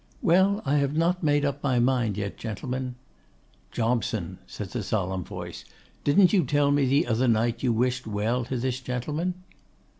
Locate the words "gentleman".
8.81-9.35